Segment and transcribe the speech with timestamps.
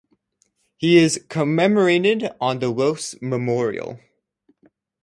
[0.77, 3.99] He is commemorated on the Loos Memorial.